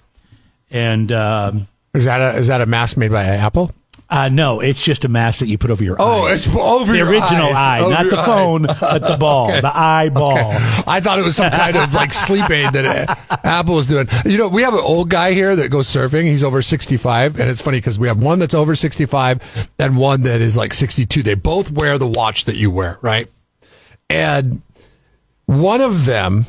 [0.72, 3.70] And um, Is that a is that a mask made by Apple?
[4.08, 6.46] Uh, no, it's just a mask that you put over your Oh, eyes.
[6.46, 7.56] it's over the your original eyes.
[7.56, 8.24] eye, Over not your the eye.
[8.24, 9.60] phone, but the ball, Okay.
[9.60, 10.32] the eyeball.
[10.38, 10.82] Okay.
[10.86, 14.06] I thought it was some kind of like sleep aid that uh, Apple was doing.
[14.24, 16.24] You know, we have an old guy here that goes surfing.
[16.24, 17.40] He's over 65.
[17.40, 20.72] And it's funny because we have one that's over 65 and one that is like
[20.72, 21.22] 62.
[21.24, 23.28] They both wear the watch that you wear, right?
[24.08, 24.62] And
[25.46, 26.46] one of them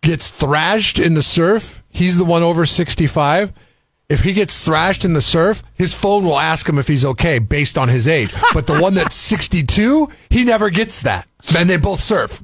[0.00, 1.82] gets thrashed in the surf.
[1.90, 3.52] He's the one over 65.
[4.12, 7.38] If he gets thrashed in the surf, his phone will ask him if he's okay
[7.38, 8.30] based on his age.
[8.52, 11.26] But the one that's 62, he never gets that.
[11.56, 12.42] And they both surf.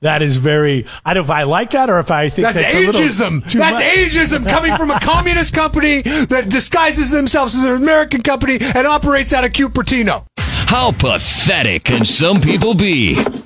[0.00, 0.86] That is very.
[1.04, 3.50] I don't know if I like that or if I think That's, that's, a ageism.
[3.50, 3.82] too That's much.
[3.82, 9.32] ageism coming from a communist company that disguises themselves as an American company and operates
[9.34, 10.24] out of Cupertino.
[10.38, 13.14] How pathetic can some people be?
[13.14, 13.44] Did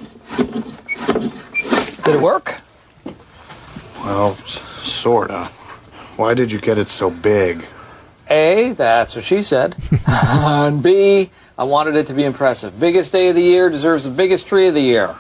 [2.14, 2.60] it work?
[4.04, 5.50] Well, s- sorta.
[6.18, 7.64] Why did you get it so big?
[8.28, 9.76] A, that's what she said.
[10.08, 12.80] and B, I wanted it to be impressive.
[12.80, 15.14] Biggest day of the year deserves the biggest tree of the year.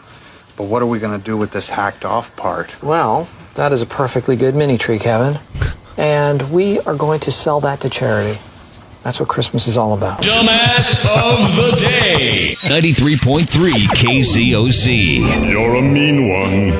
[0.56, 2.82] But what are we gonna do with this hacked off part?
[2.82, 5.38] Well, that is a perfectly good mini tree, Kevin.
[5.96, 8.40] And we are going to sell that to charity.
[9.04, 10.22] That's what Christmas is all about.
[10.22, 12.48] Dumbass of the day.
[12.50, 13.46] 93.3
[13.94, 15.48] KZOZ.
[15.48, 16.72] You're a mean one,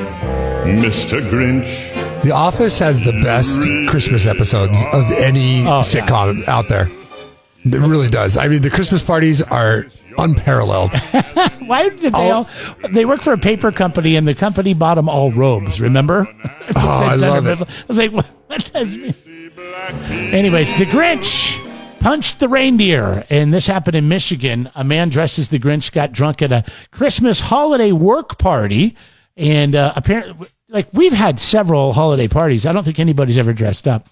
[0.77, 1.21] Mr.
[1.29, 1.98] Grinch.
[2.23, 6.89] The Office has the best Christmas episodes of any sitcom out there.
[7.63, 8.35] It really does.
[8.37, 9.85] I mean, the Christmas parties are
[10.17, 10.91] unparalleled.
[11.65, 12.49] Why did they all?
[12.91, 15.79] They work for a paper company, and the company bought them all robes.
[15.81, 16.27] Remember?
[16.75, 17.59] Oh, I love it.
[17.59, 19.11] I was like, what, what does mean?
[20.31, 21.57] Anyways, the Grinch
[21.99, 24.69] punched the reindeer, and this happened in Michigan.
[24.75, 28.95] A man dressed as the Grinch got drunk at a Christmas holiday work party,
[29.35, 32.65] and uh, apparently, like we've had several holiday parties.
[32.65, 34.09] I don't think anybody's ever dressed up.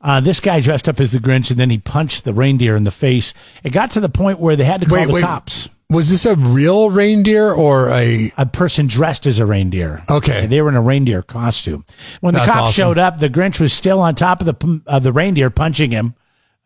[0.00, 2.84] Uh, this guy dressed up as the Grinch, and then he punched the reindeer in
[2.84, 3.34] the face.
[3.64, 5.22] It got to the point where they had to call Wait, the wait.
[5.24, 5.68] cops.
[5.90, 10.04] Was this a real reindeer or a a person dressed as a reindeer.
[10.08, 10.46] Okay.
[10.46, 11.84] they were in a reindeer costume.
[12.20, 12.72] When the That's cops awesome.
[12.82, 16.14] showed up, the Grinch was still on top of the of the reindeer, punching him,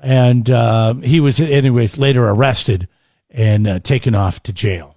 [0.00, 2.88] and uh, he was, anyways, later arrested
[3.30, 4.96] and uh, taken off to jail.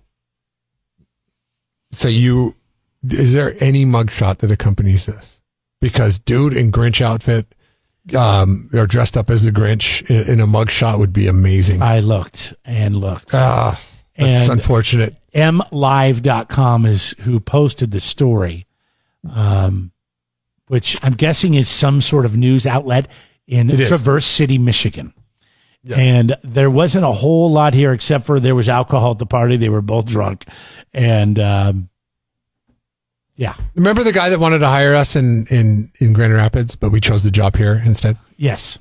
[1.92, 2.56] So you,
[3.14, 5.42] is there any mugshot that accompanies this?
[5.82, 7.54] Because dude in Grinch outfit,
[8.18, 11.82] um, or dressed up as the Grinch in, in a mugshot would be amazing.
[11.82, 13.34] I looked and looked.
[13.34, 13.80] Ah,
[14.18, 15.16] that's And- unfortunate.
[15.34, 18.66] mlive.com is who posted the story,
[19.30, 19.92] um,
[20.68, 23.08] which I'm guessing is some sort of news outlet
[23.48, 23.88] in It is.
[23.90, 25.14] Traverse City, Michigan.
[25.96, 29.56] And there wasn't a whole lot here except for there was alcohol at the party.
[29.56, 30.46] They were both drunk.
[30.96, 31.90] And um,
[33.36, 33.56] Yeah.
[33.76, 37.00] Remember the guy that wanted to hire us in in in Grand Rapids, but we
[37.02, 38.18] chose the job here instead.
[38.38, 38.78] Yes.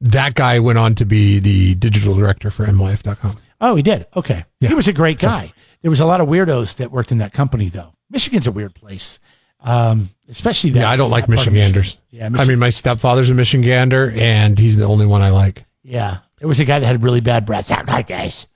[0.00, 3.36] That guy went on to be the digital director for MLive.com.
[3.60, 4.06] Oh, he did.
[4.14, 4.44] Okay.
[4.60, 4.68] Yeah.
[4.68, 5.52] He was a great guy.
[5.82, 7.94] There was a lot of weirdos that worked in that company, though.
[8.10, 9.18] Michigan's a weird place,
[9.60, 10.80] um, especially that.
[10.80, 11.96] Yeah, I don't like that part of Michiganders.
[12.12, 12.34] Michigan.
[12.34, 15.64] Yeah, I mean, my stepfather's a Michigander, and he's the only one I like.
[15.82, 16.18] yeah.
[16.38, 17.66] There was a guy that had really bad breath.
[17.68, 18.46] Sound like this.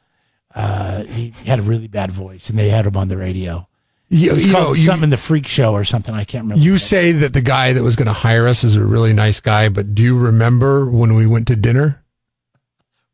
[0.54, 3.66] Uh, he had a really bad voice, and they had him on the radio.
[4.10, 6.14] You, It was you called know, something in the freak show or something.
[6.14, 6.62] I can't remember.
[6.64, 9.40] you say that the guy that was going to hire us is a really nice
[9.40, 12.04] guy, but do you remember when we went to dinner?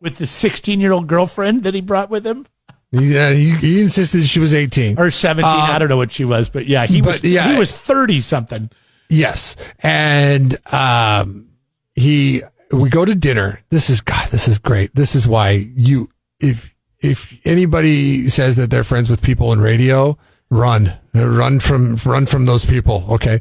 [0.01, 2.47] with the 16 year old girlfriend that he brought with him
[2.93, 4.99] Yeah, he, he insisted she was 18.
[5.01, 7.51] or 17 Uh, i don't know what she was but yeah he was yeah.
[7.53, 8.71] he was 30 something
[9.09, 9.57] Yes.
[9.81, 11.49] And um
[11.95, 13.63] he we go to dinner.
[13.71, 14.95] This is God, this is great.
[14.95, 16.09] This is why you
[16.41, 20.19] if if anybody says that they're friends with people in radio,
[20.51, 20.95] run.
[21.15, 23.41] Run from run from those people, okay?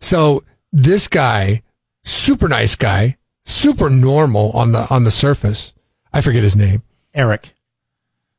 [0.00, 1.62] So this guy,
[2.04, 5.72] super nice guy, super normal on the on the surface.
[6.12, 6.82] I forget his name.
[7.14, 7.54] eric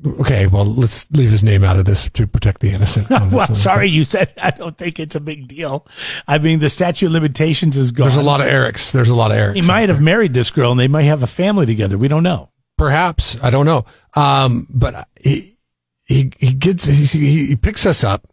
[0.04, 3.08] Okay, well, let's leave his name out of this to protect the innocent.
[3.32, 5.86] well, sorry you said i don't think it's a big deal
[6.28, 8.92] i mean the statute of limitations is gone There's a lot of Erics.
[8.92, 9.56] There's a lot of Erics.
[9.56, 12.24] he might have married this girl and they might have a family together we don't
[12.24, 13.86] know perhaps I don't know.
[14.16, 15.54] Um, but he
[16.12, 18.28] he he gets he, he picks us up,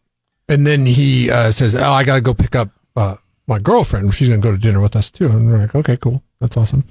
[0.49, 4.13] and then he uh, says, "Oh, I got to go pick up uh, my girlfriend.
[4.15, 6.57] She's going to go to dinner with us too." And we're like, "Okay, cool, that's
[6.57, 6.85] awesome."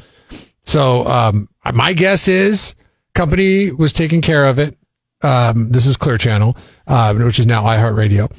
[0.64, 2.76] So um, my guess is
[3.14, 4.78] company was taking care of it.
[5.22, 8.32] Um, this is Clear Channel, uh, which is now iHeartRadio.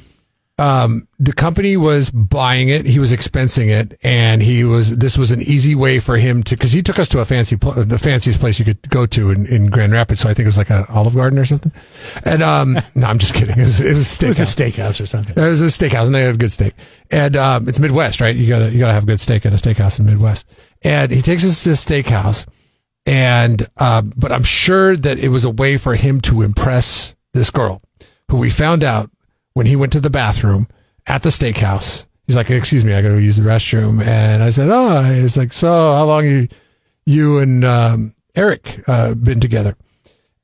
[0.59, 2.85] Um, the company was buying it.
[2.85, 4.97] He was expensing it, and he was.
[4.97, 7.55] This was an easy way for him to, because he took us to a fancy,
[7.55, 10.19] pl- the fanciest place you could go to in, in Grand Rapids.
[10.19, 11.71] So I think it was like an Olive Garden or something.
[12.25, 13.57] And um, no, I'm just kidding.
[13.57, 14.73] It was, it was a it was a steakhouse.
[14.73, 16.73] steakhouse or something It was a steakhouse, and they had good steak.
[17.09, 18.35] And um, it's Midwest, right?
[18.35, 20.45] You gotta you gotta have good steak at a steakhouse in Midwest.
[20.81, 22.45] And he takes us to this steakhouse,
[23.05, 27.49] and um, but I'm sure that it was a way for him to impress this
[27.49, 27.81] girl,
[28.29, 29.09] who we found out
[29.53, 30.67] when he went to the bathroom
[31.07, 32.05] at the steakhouse.
[32.27, 35.37] He's like, "Excuse me, I got to use the restroom." And I said, "Oh," he's
[35.37, 36.47] like, "So how long you
[37.05, 39.75] you and um, Eric uh, been together?"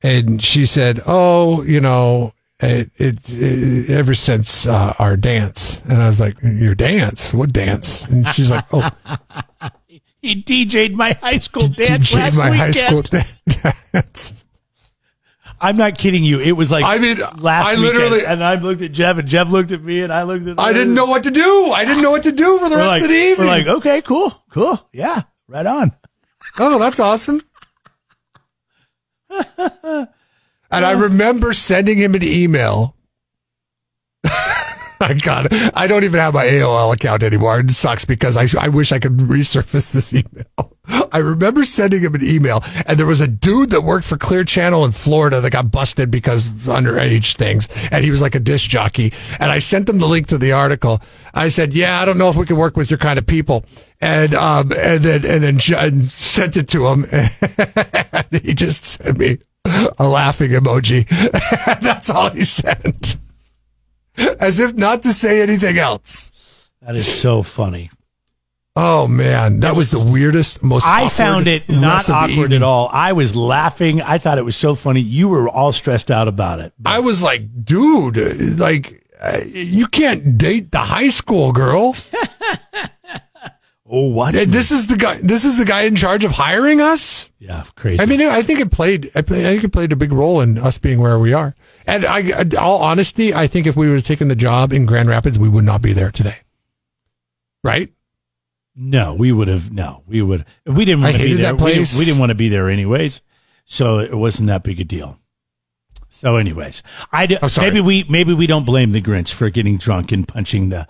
[0.01, 6.01] And she said, "Oh, you know." It, it, it ever since uh, our dance, and
[6.01, 7.33] I was like, "Your dance?
[7.33, 8.89] What dance?" And she's like, "Oh,
[10.21, 12.75] he dj'd my high school dance DJ last my weekend.
[12.75, 13.01] high school
[13.93, 14.14] dance."
[15.65, 18.55] I'm not kidding you it was like I mean, last I weekend, literally- and i
[18.55, 21.05] looked at jeff and jeff looked at me and i looked at I didn't know
[21.05, 21.71] what to do.
[21.71, 23.47] I didn't know what to do for the we're rest like, of the evening.
[23.47, 25.91] we're like okay cool cool yeah right on
[26.59, 27.41] oh, that's awesome.
[29.57, 30.07] and
[30.71, 32.95] I remember sending him an email.
[34.99, 35.47] I got.
[35.75, 37.59] I don't even have my AOL account anymore.
[37.59, 40.73] It sucks because I, I wish I could resurface this email.
[41.11, 44.43] I remember sending him an email, and there was a dude that worked for Clear
[44.43, 48.69] Channel in Florida that got busted because underage things, and he was like a disc
[48.69, 49.13] jockey.
[49.39, 51.01] And I sent him the link to the article.
[51.33, 53.65] I said, "Yeah, I don't know if we can work with your kind of people,"
[53.99, 57.05] and um, and then and then and sent it to him.
[58.43, 59.39] he just sent me
[59.97, 61.07] a laughing emoji.
[61.81, 63.17] That's all he sent,
[64.39, 66.69] as if not to say anything else.
[66.81, 67.89] that is so funny
[68.77, 70.85] Oh man, that was the weirdest, most.
[70.85, 72.89] I found it not awkward at all.
[72.91, 74.01] I was laughing.
[74.01, 74.99] I thought it was so funny.
[74.99, 76.73] You were all stressed out about it.
[76.85, 79.01] I was like, dude, like
[79.45, 81.95] you can't date the high school girl.
[83.87, 84.33] Oh, what?
[84.33, 85.19] This is the guy.
[85.21, 87.29] This is the guy in charge of hiring us.
[87.37, 88.01] Yeah, crazy.
[88.01, 89.11] I mean, I think it played.
[89.13, 91.55] I play- I think it played a big role in us being where we are.
[91.87, 95.07] And I, all honesty, I think if we would have taken the job in Grand
[95.09, 96.37] Rapids, we would not be there today.
[97.63, 97.91] Right?
[98.75, 99.71] no, we would have.
[99.71, 100.43] No, we would.
[100.65, 101.43] We didn't want to be there.
[101.53, 101.97] that We, place.
[101.97, 103.21] we didn't want to be there anyways,
[103.63, 105.17] so it wasn't that big a deal.
[106.09, 107.69] So, anyways, I d- oh, sorry.
[107.69, 110.87] maybe we maybe we don't blame the Grinch for getting drunk and punching the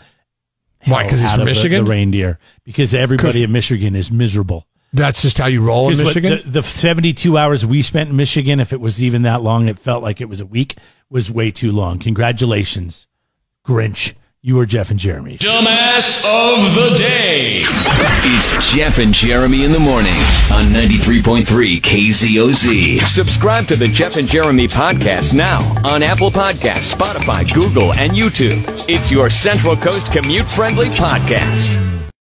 [0.85, 1.03] Why?
[1.03, 1.85] Because he's from of the- Michigan.
[1.85, 4.65] the, reindeer because everybody in Michigan is miserable.
[4.95, 6.41] That's just how you roll in 'Cause what- Michigan.
[6.45, 9.77] the, the 72 hours we spent in Michigan, if it was even that long, it
[9.77, 10.75] felt like it was a week,
[11.09, 11.99] was way too long.
[11.99, 13.07] Congratulations,
[13.67, 14.13] Grinch.
[14.41, 15.39] You were Jeff and Jeremy.
[15.39, 17.63] Dumbass of the day.
[17.65, 20.13] It's Jeff and Jeremy in the morning
[20.51, 23.01] on 93.3 KZOZ.
[23.07, 28.61] Subscribe to the Jeff and Jeremy podcast now on Apple Podcasts, Spotify, Google, and YouTube.
[28.87, 31.81] It's your Central Coast commute friendly podcast.